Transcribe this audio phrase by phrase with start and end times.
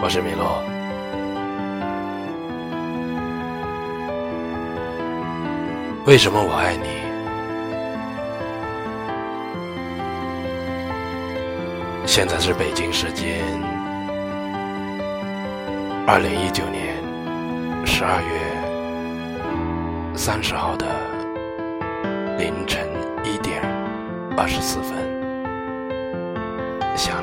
[0.00, 0.62] 我是米洛。
[6.06, 6.86] 为什么我爱你？
[12.06, 13.44] 现在是北京时间
[16.06, 16.96] 二零一九年
[17.84, 18.40] 十二月
[20.16, 20.86] 三十号的
[22.38, 22.88] 凌晨
[23.22, 23.60] 一点
[24.36, 24.96] 二十四分，
[26.96, 27.22] 想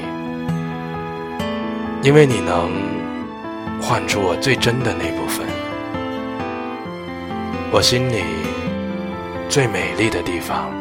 [2.03, 2.71] 因为你能
[3.79, 5.45] 唤出我最真的那部分，
[7.71, 8.23] 我心里
[9.47, 10.71] 最美丽的地方，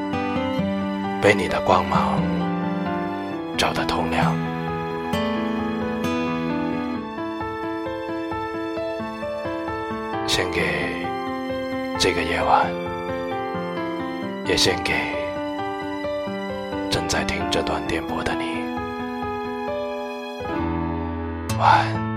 [1.20, 2.22] 被你的光芒
[3.58, 4.34] 照得通亮。
[10.26, 10.62] 献给
[11.98, 12.66] 这个夜晚，
[14.46, 14.94] 也献给
[16.90, 18.59] 正在听这段电波的你。
[21.60, 22.09] 晚安。